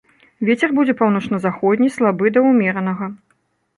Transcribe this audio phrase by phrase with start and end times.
[0.47, 3.05] Вецер будзе паўночна-заходні слабы да ўмеранага.